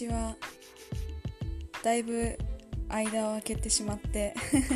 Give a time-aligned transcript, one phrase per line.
[0.00, 0.34] ちは
[1.84, 2.34] だいぶ
[2.88, 4.34] 間を空けてしまって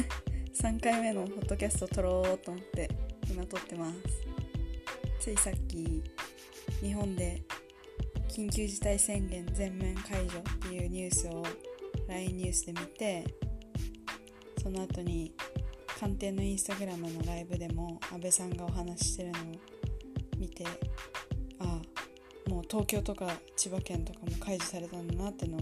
[0.52, 2.90] 3回目のポッドキャスト撮ろうと思って
[3.30, 3.98] 今撮ってます。
[5.21, 6.02] ついさっき
[6.82, 7.41] 日本で
[8.29, 11.43] 緊急事態宣言全面解除っていうニュースを
[12.06, 13.25] LINE ニュースで見て
[14.62, 15.32] その後に
[15.98, 19.43] 官邸のインスタグラムのライブでも安倍さんがお話ししてるのを
[20.36, 20.66] 見て
[21.61, 21.94] ああ
[22.48, 25.61] もう東京とか千葉県とかも解除されたんだなってのを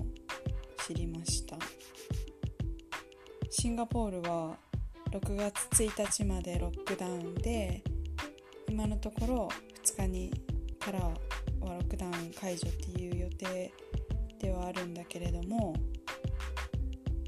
[0.87, 1.57] 知りました。
[3.51, 4.57] シンガポールは
[5.11, 7.85] 6月1日までロックダウンで
[8.69, 9.49] 今のところ
[9.85, 10.33] 2日に
[10.81, 11.13] からは
[11.61, 13.73] ロックダウン解除っていう予定
[14.41, 15.75] ではあるんだけれども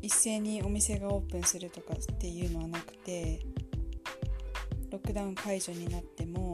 [0.01, 3.41] 一斉にお店がオープンするとかっていうのはなくて
[4.91, 6.54] ロックダウン解除になっても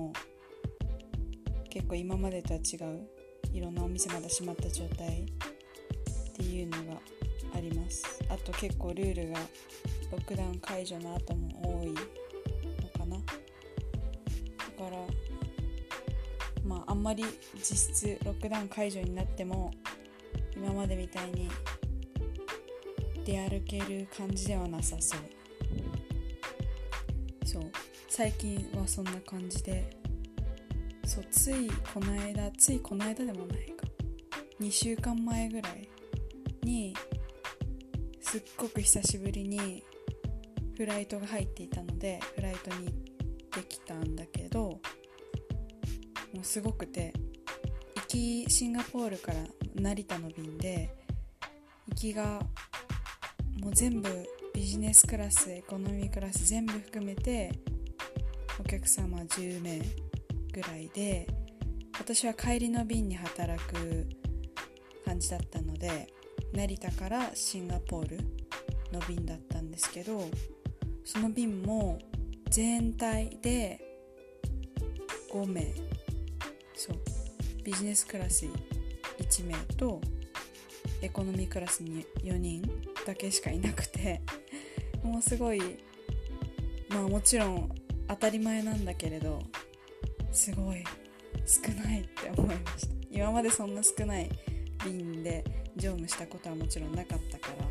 [1.71, 3.09] 結構今までとは違う
[3.53, 5.27] いろんなお店まだ閉まった状態っ
[6.35, 7.01] ていうのが
[7.55, 8.05] あります。
[8.29, 9.39] あと結構ルールが
[10.11, 11.95] ロックダウン解除の後も多いの
[12.99, 13.17] かな。
[13.17, 14.97] だから
[16.65, 19.73] まああんまり実質ロックダウン解除になっても
[20.57, 21.49] 今までみたいに
[23.25, 25.21] 出歩ける感じではなさそう。
[27.47, 27.63] そう。
[28.09, 30.00] 最近はそんな感じで
[31.11, 33.85] そうついこの間ついこの間でもないか。
[34.61, 35.89] 2週間前ぐらい
[36.63, 36.95] に
[38.21, 39.83] すっごく久しぶりに
[40.77, 42.95] フライトが入っていたのでフライトに行っ
[43.51, 44.61] てきたんだけど
[46.33, 47.13] もうすごくて
[47.97, 48.07] 行
[48.45, 49.39] きシンガポールから
[49.75, 50.95] 成田の便で
[51.89, 52.41] 行きが
[53.61, 54.09] もう全部
[54.55, 57.51] ビジネスクラスエコノミークラス全部含めて
[58.61, 60.10] お客様10名
[60.53, 61.27] ぐらいで
[61.99, 64.07] 私は帰りの便に働く
[65.05, 66.13] 感じだったので
[66.53, 68.19] 成田からシンガポール
[68.93, 70.25] の便だったんですけど
[71.05, 71.99] その便も
[72.49, 73.81] 全体で
[75.33, 75.73] 5名
[76.75, 76.97] そう
[77.63, 78.47] ビジネスクラス
[79.19, 80.01] 1名と
[81.03, 82.63] エコノミークラスに4人
[83.07, 84.21] だけしかいなくて
[85.03, 85.61] もうすごい
[86.89, 87.71] まあもちろん
[88.09, 89.41] 当たり前なんだけれど
[90.33, 90.85] すごい
[91.47, 92.95] 少ないって思いました。
[93.11, 94.31] 今までそんな少ない
[94.85, 95.45] 便で
[95.77, 97.65] 乗務したことはもちろんなかったから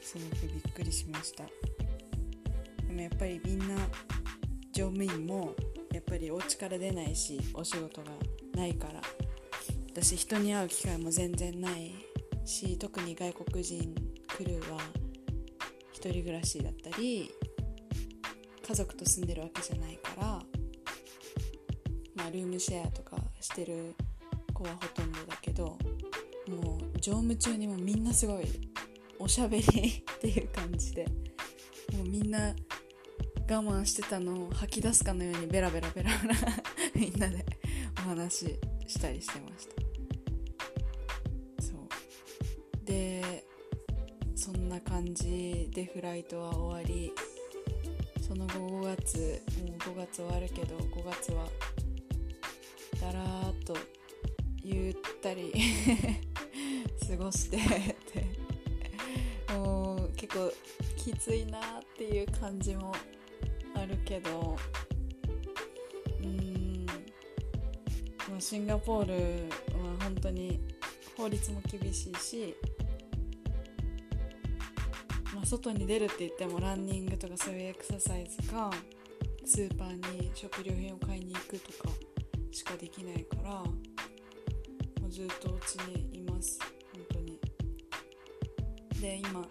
[0.00, 1.44] すごくびっくりしました。
[2.86, 3.76] でもやっぱりみんな
[4.72, 5.54] 乗務員も
[5.92, 8.10] やっぱりお家から出ないしお仕事が
[8.54, 9.00] ないから
[9.90, 11.94] 私人に会う機会も全然ない
[12.44, 13.94] し特に外国人
[14.36, 14.78] クルーは
[15.94, 17.30] 1人暮らしだったり
[18.66, 20.42] 家族と住んでるわけじゃないから
[22.30, 23.94] ルームシェアとかしてる
[24.52, 25.78] 子はほとんどだけど
[26.48, 28.44] もう乗務中にもみんなすごい
[29.18, 31.04] おしゃべりっていう感じで
[31.96, 32.54] もうみんな
[33.50, 36.34] 我慢してたのを吐き出すかのようにベラベラベラベラ
[36.94, 37.44] みんなで
[37.98, 39.74] お話ししたりしてました。
[41.62, 42.84] そう。
[42.84, 43.44] で
[44.34, 47.12] そんな感じでフライトは終わり
[48.20, 51.48] その後5月もう5月終わるけど5月は
[53.08, 53.74] だらーっと
[54.62, 55.52] ゆったり
[57.08, 60.52] 過ごしててもう結構
[60.96, 61.62] きついなっ
[61.96, 62.94] ていう感じも
[63.74, 64.58] あるけど
[66.22, 66.84] うん、
[68.28, 69.48] まあ、シンガポール
[69.78, 70.60] は本当に
[71.16, 72.54] 法律も厳しいし、
[75.34, 78.70] まあ、外に出るって言ってもランニングとかそういうエクササイズか
[79.46, 81.88] スーパーに食料品を買いに行くとか
[82.58, 83.72] しかできないからも
[85.06, 86.58] うずっとお家にいます。
[86.92, 87.40] 本当に。
[89.00, 89.46] で今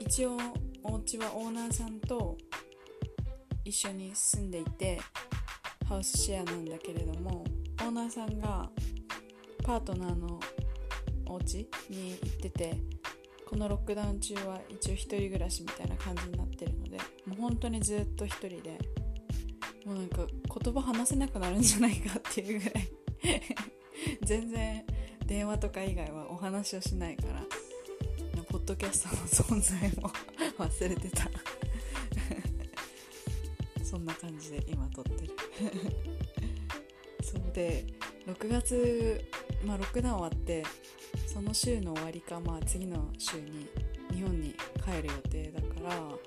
[0.00, 0.38] 一応
[0.82, 2.38] お家はオーナーさんと
[3.62, 5.00] 一緒に住んでいて
[5.86, 7.44] ハウスシェアなんだけれども
[7.82, 8.70] オーナーさんが
[9.62, 10.40] パートナーの
[11.26, 12.74] お家に行ってて
[13.46, 16.96] このロックダウン中は一応一人暮らしみたいな感じになってるので
[17.26, 18.78] もう本当にずっと一人で
[19.84, 22.88] もうなんか言葉話せなくなるんじゃないかっていうぐらい。
[24.24, 24.84] 全然
[25.26, 27.44] 電話とか以外はお話をしないから。
[28.52, 30.10] ポッドキャストの存在も
[30.58, 31.30] 忘れてた。
[33.82, 35.34] そんな感じで今撮ってる。
[37.22, 37.86] そうで
[38.26, 39.24] 6月、
[39.64, 40.64] まあ、ロックダウン終わって
[41.26, 43.68] その週の終わりか、まあ、次の週に
[44.12, 46.18] 日本に帰る予定だから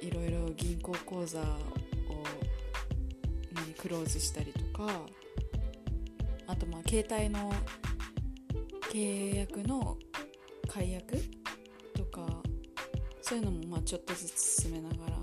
[0.00, 1.44] いろいろ銀行口座を
[3.82, 4.88] クローズしたりとか
[6.46, 7.52] あとまあ携帯の
[8.92, 9.98] 契約の
[10.68, 11.16] 解約
[11.92, 12.24] とか
[13.20, 15.22] そういうのもまあちょっとずつ進めながら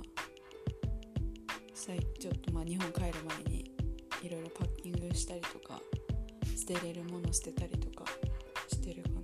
[2.19, 3.71] ちょっとまあ日本帰る前に
[4.21, 5.79] いろいろパッキングしたりとか
[6.55, 8.03] 捨てれるもの捨てたりとか
[8.67, 9.15] してるかな。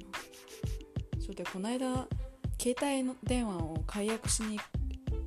[1.20, 2.08] そうでこの間
[2.58, 4.58] 携帯の電話を解約しに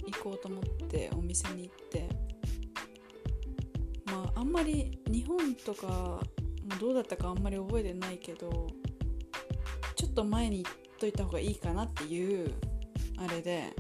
[0.06, 2.08] 行こうと思ってお店に行って
[4.38, 6.20] あんまり日本とかも
[6.81, 8.69] どうだったかあんまり覚えてないけど
[9.96, 12.55] ちょっと前に行っといた方がいいかなっていう
[13.17, 13.75] あれで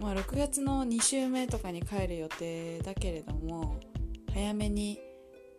[0.00, 3.78] まあ6月の2週目とかに帰る予定だけれども
[4.34, 4.98] 早めに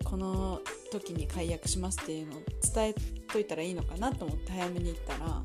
[0.03, 0.59] この
[0.91, 2.41] 時に解約しますっていうのを
[2.73, 2.95] 伝え
[3.31, 5.43] といたらいいのかなと思って早めに行ったらも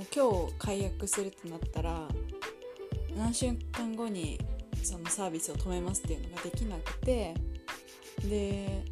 [0.00, 2.08] う今日解約するってなったら
[3.14, 4.40] 何週間後に
[4.82, 7.34] そのサービスを止めますっていうのができなくて
[8.22, 8.84] で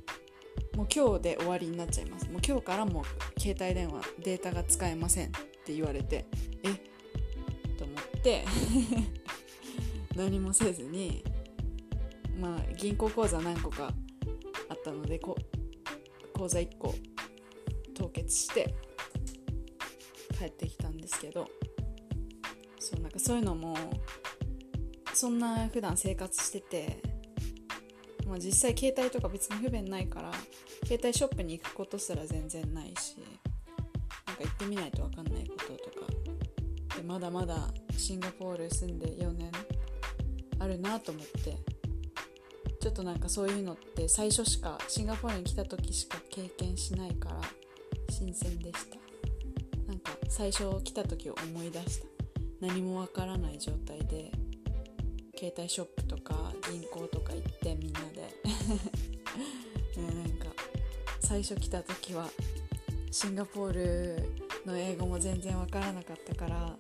[0.77, 2.29] もう今日で終わりになっちゃいます。
[2.31, 5.31] もう今日からもう携帯電話データが使えませんっ
[5.65, 6.27] て言われて
[6.63, 6.75] え？
[7.79, 8.45] と思って。
[10.17, 11.25] 何もせずに
[12.39, 13.93] まあ銀行口座何個か
[14.69, 15.37] あったのでこ
[16.35, 16.95] 口座1個
[17.95, 18.75] 凍結して
[20.39, 21.49] 帰ってきたんですけど。
[22.85, 23.75] そうなんかそういうのも
[25.15, 27.01] そんな普段生活してて、
[28.27, 30.33] まあ、実際携帯とか別に不便ないから
[30.85, 33.17] 携帯ショップに行くことすら全然ないし
[34.27, 36.05] なんか行ってみないと分かんないこととか。
[36.97, 37.57] でまだまだ
[37.97, 39.51] シンガポール住んで4年
[40.59, 41.59] あるなと思って
[42.81, 47.41] ちょっとなんかそういうのって最初しかシンガポールに来た時しか経験しないから
[48.11, 48.97] 新鮮でした。
[49.89, 52.07] なんか最初来た時を思い出した。
[52.61, 54.31] 何もわからない状態で
[55.37, 58.23] 携帯ショップとか銀行とか行ってみんなで。
[59.97, 60.47] ね、なんか
[61.21, 62.29] 最初来た時は
[63.11, 64.29] シンガポール
[64.67, 66.77] の英語も全然わからなかったから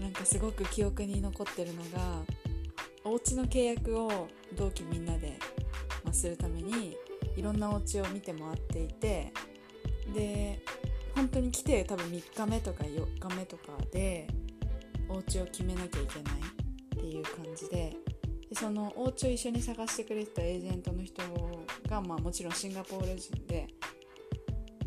[0.00, 2.22] なんかすごく記憶に残ってるのが
[3.04, 5.38] お家の契約を同期みんなで、
[6.04, 6.96] まあ、するために
[7.36, 9.32] いろんなお家を見て回っていて
[10.12, 10.62] で
[11.14, 14.26] 本当に来て多分3日目とか4日目とかで
[15.08, 16.53] お家を決めなきゃいけない。
[17.04, 17.92] っていう感じで
[18.48, 21.22] でそのお家を一緒に探してくれてたエージェントの人
[21.88, 23.68] が、まあ、もちろんシンガポール人で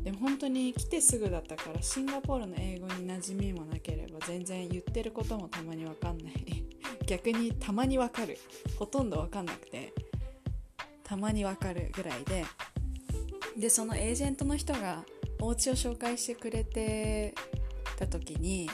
[0.04, 6.34] でも本当に来てすぐだったからシンガポールの英語に馴染みもなければ全然言ってることもたまに分かんない。
[7.06, 8.38] 逆にたまに分かる。
[8.78, 9.94] ほとんど分かんなくて
[11.04, 12.46] たまに分かるぐらいで
[13.58, 15.04] でそのエージェントの人が
[15.42, 17.34] お家を紹介してくれて
[17.98, 18.70] た時に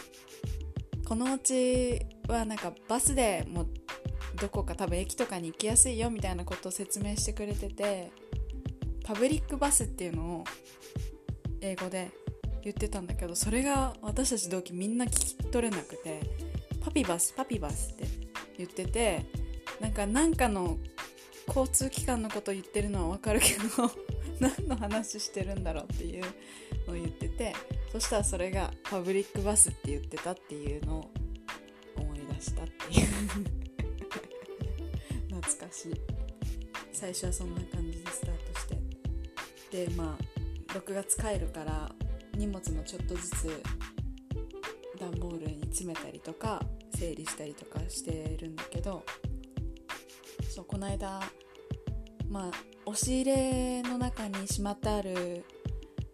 [1.06, 3.68] このお家はなんかバスでも
[4.40, 8.12] どこか多分駅とかに行きやすいよみたいなことを説明してくれてて
[9.04, 10.44] パブリックバスっていうのを
[11.62, 12.12] 英語で
[12.64, 16.22] 言ってたんだけどそれが私たち同期みんな聞き取れなくて
[16.84, 18.08] パピバスパピバスって
[18.58, 19.26] 言ってて
[19.82, 20.78] なんかなんかの
[21.48, 23.92] 交通機関のこと言ってるのは分かるけど
[24.40, 26.24] 何の話してるんだろうっていう
[26.88, 27.54] のを言ってて
[27.92, 31.12] そしたらそれがパブリックバスって言ってたっていうのを
[32.44, 33.08] したっていう
[35.32, 35.94] 懐かしい。
[36.92, 39.86] 最初はそんな感じでスタートして。
[39.88, 41.92] でまあ6月帰るから
[42.36, 43.64] 荷物もちょっとずつ
[45.00, 46.62] 段ボールに詰めたりとか
[46.96, 49.04] 整理したりとかしてるんだけど
[50.50, 51.20] そうこの間
[52.30, 52.52] まあ
[52.86, 55.46] 押し入れの中にしまってある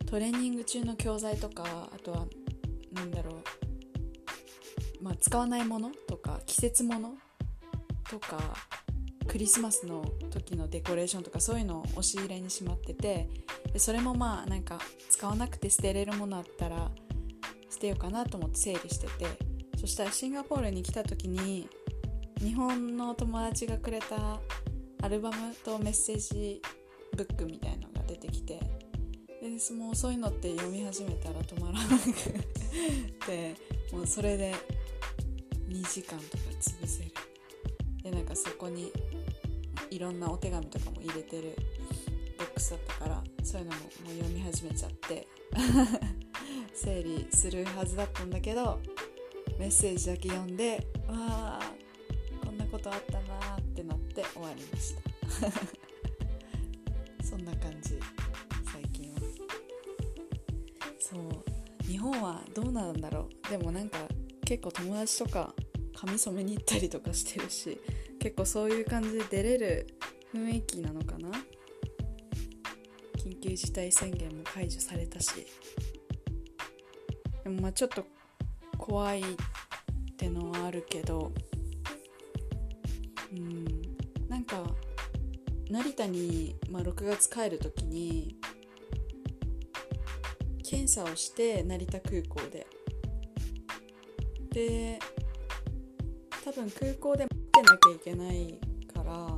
[0.06, 2.26] トレーニング中の教材とかあとは
[2.94, 3.39] 何だろう、
[5.20, 7.14] 使わないものとか季節もの
[8.10, 8.38] とか
[9.28, 13.30] クリスマスの時のデコレーションとかそういうのを押し入れにしまってて
[13.72, 16.90] でそれもまあなんか使わなくて捨てれるものあったら
[17.70, 19.26] 捨てようかなと思って整理してて
[19.78, 21.70] そしたらシンガポールに来た時に
[22.40, 24.40] 日本の友達がくれた
[25.02, 26.62] アルバムとメッセージ
[27.16, 28.60] ブックみたいのが出てきて
[29.42, 33.56] でもうそういうのって読み始めたら止まらなくて
[33.94, 34.56] もうそれで
[35.90, 37.12] 時間とか潰せる。
[38.04, 38.92] でなんかそこに
[39.90, 41.56] いろんなお手紙とかも入れてる。
[42.38, 45.28] ボックスだったからそういうのももう読み始めちゃって。
[46.74, 48.80] 整理するはずだったんだけど
[49.58, 51.74] メッセージだけ読んでわあ
[52.46, 55.02] こんなことあったなってなって終わりました。
[57.26, 58.00] そんな感じ
[58.72, 59.20] 最近は。
[61.00, 63.50] そう日本はどうなんだろう。
[63.50, 64.08] でもなんか
[64.46, 65.54] 結構友達とか
[66.02, 67.78] 髪染めに行ったりとかしてるし
[68.20, 69.88] 結構そういう感じで出れる
[70.34, 71.30] 雰囲気なのかな？
[73.18, 75.46] 緊急事態宣言も解除されたし。
[77.44, 78.06] でもまあちょっと
[78.78, 79.26] 怖いっ
[80.18, 81.34] てのはあるけど
[83.34, 83.66] うん
[84.30, 84.64] なんか
[85.70, 88.36] 成田に、まあ、6月帰る時に
[90.64, 92.68] 検査をして成田空港で。
[94.52, 95.00] で
[96.50, 98.58] 多分空港で待ってなきゃいけない
[98.92, 99.30] から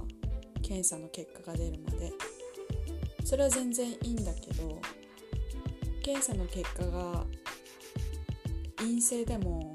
[0.62, 2.14] 検査の結果が出るまで。
[3.26, 4.82] それは全然いいんだけど
[6.02, 7.26] 検査の結果が
[8.78, 9.74] 陰性でも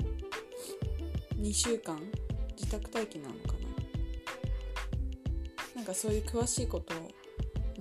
[1.38, 1.99] 2週間
[2.57, 3.52] 自宅待機なのか
[5.75, 5.76] な。
[5.76, 6.95] なんかそういう詳しいこと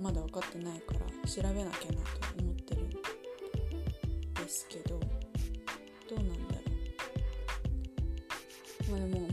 [0.00, 2.90] まだ分かってないから調べなきゃなと思ってるん
[4.34, 6.60] ですけどどうなんだろ
[8.88, 8.90] う。
[8.90, 9.25] まあでも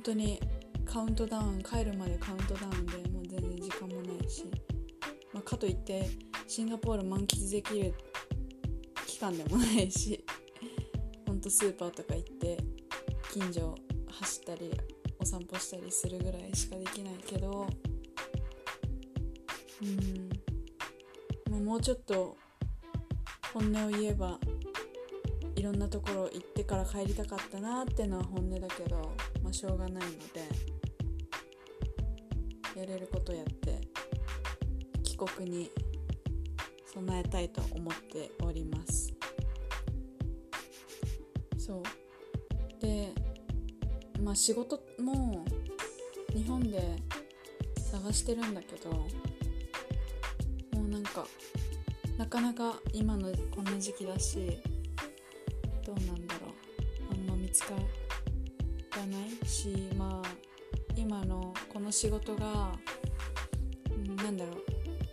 [0.00, 0.40] 本当に
[0.86, 4.50] カウントダウン帰るまでカウントダウンでもう全然時間もないし、
[5.34, 6.08] まあ、かといって
[6.48, 7.92] シンガポール満喫できる
[9.06, 10.24] 期間でもないし。
[11.26, 12.56] ほんとスーパーとか行って
[13.30, 13.74] 近所
[14.10, 14.70] 走ったり
[15.18, 17.66] お散歩したりするぐらいしかできないけど。
[19.82, 20.30] うん、
[21.50, 22.38] まあ、もうちょっと
[23.52, 24.38] 本音を言えば
[25.56, 30.10] いろんなところ行ってから帰りたかったなってのは本音だけど、まあ、しょうがないの
[32.74, 33.80] でやれることやって
[35.02, 35.70] 帰国に
[36.92, 39.12] 備えたいと思っております。
[41.58, 41.82] そう。
[42.80, 43.12] で
[44.22, 45.44] まあ仕事も
[46.34, 46.96] 日本で
[47.90, 49.08] 探してるんだけども
[50.84, 51.26] うなんか
[52.16, 54.58] なかなか今のこの時期だし
[55.84, 56.50] どうなんだろう。
[57.12, 57.74] あんま見つか
[59.00, 60.28] らないしまあ
[60.96, 62.72] 今のこの仕事が、
[63.90, 64.52] うん、なんだろ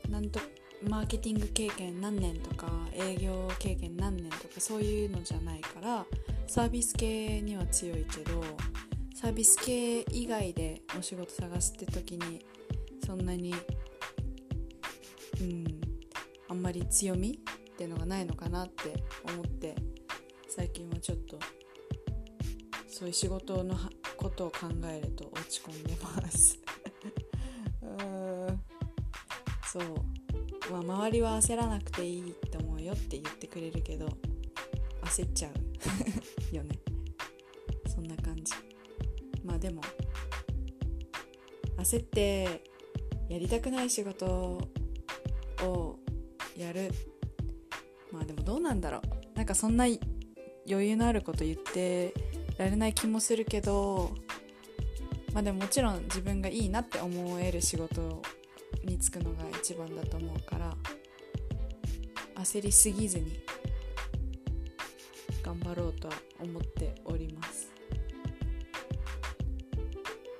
[0.08, 0.40] うなんと
[0.88, 6.06] マーケティング経験何年とか営業経験何年とかそういうのじゃないから
[6.48, 8.44] サービス系には強いけど
[9.16, 12.46] サービス系以外でお仕事探すって時に
[13.06, 13.54] そんなに
[15.42, 15.66] うん
[16.50, 17.40] あんまり強み
[17.72, 19.76] っていうのがないのかなって思って
[20.48, 21.40] 最近はちょっと
[22.98, 23.78] そういう仕事の
[24.18, 24.62] ことを考
[24.92, 26.58] えると落ち込んでます。
[27.86, 28.58] う
[29.72, 30.72] そう。
[30.72, 34.08] まあ周りは焦らなくていいと思うよって言ってくれるけど
[35.04, 35.54] 焦っちゃう。
[36.56, 36.80] よね。
[37.88, 38.52] そんな感じ。
[39.46, 39.84] まあでも
[41.78, 42.64] 焦って
[43.30, 44.26] やりたくない仕事
[45.62, 46.00] を
[46.58, 46.90] やる。
[48.12, 49.38] まあでもどうなんだろう。
[49.38, 49.86] なんかそんな
[50.68, 52.16] 余裕のあること言って
[52.58, 54.16] られない気もするけど
[55.34, 58.22] まあでももちろん自分がいいなって思える仕事
[58.84, 60.76] に就くのが一番だと思うから
[62.36, 63.40] 焦りすぎずに
[65.44, 67.72] 頑張ろうとは思っております。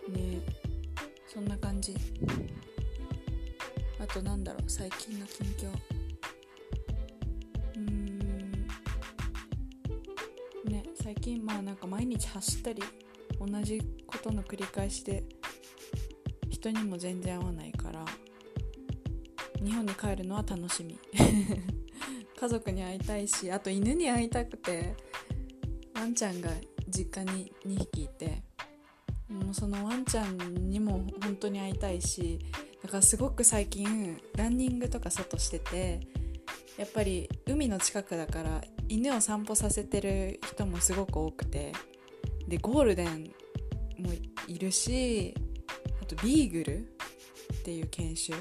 [0.10, 0.40] ね
[1.28, 1.96] そんな感じ。
[4.00, 5.97] あとなんだろう最近の近況。
[11.98, 12.84] 毎日走ったり
[13.40, 15.24] 同じことの繰り返しで
[16.48, 18.06] 人にも全然会わないから
[19.66, 21.00] 日本に帰るのは楽しみ。
[22.40, 24.94] 家族に会いたいしあと犬に会いたくて
[25.96, 26.52] ワンちゃんが
[26.88, 28.44] 実家に2匹いて
[29.28, 32.38] もうそのワンちゃんにも本当に会いたいし
[32.84, 36.02] だからすごく最近ランニングとか外してて
[36.78, 41.74] やっぱり海の近くだから犬を散歩させてる人もすごく多くて
[42.48, 43.32] でゴールデン
[44.00, 44.14] も
[44.48, 45.34] いるし
[46.02, 48.38] あとビーグルっていう犬種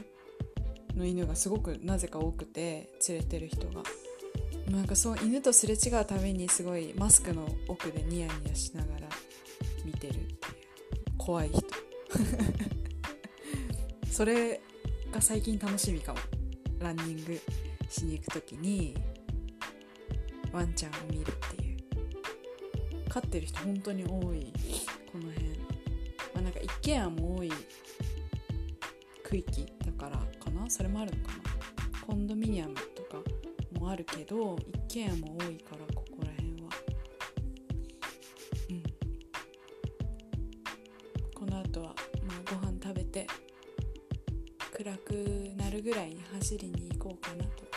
[0.97, 3.83] の犬がすごくなぜか多くて連れてる人が。
[4.71, 9.09] なんかそう犬とすれ違うたびにすごいマスクの奥でニヤニヤしながら
[9.85, 10.37] 見てるっていう
[11.17, 11.63] 怖い人。
[14.11, 14.61] それ
[15.13, 16.19] が最近楽しみかも。
[16.81, 17.41] ランニング
[17.89, 18.95] しに行く時に。
[20.57, 21.77] ワンちゃんを見るっていう。
[23.11, 24.51] 飼ってる人本当に多い。
[25.13, 27.53] この辺、まあ、なんか一軒家も多い
[29.23, 30.71] 区域だからかな。
[30.71, 31.43] それもあるのかな。
[32.07, 33.19] コンドミニアムとか
[33.79, 34.57] もあるけど
[34.89, 36.71] 一軒家も多いからここら辺は。
[38.71, 38.83] うん。
[41.35, 41.95] この後は
[42.27, 43.27] まあご飯食べて
[44.73, 45.13] 暗く
[45.59, 47.76] なるぐらいに走りに行こうかなと。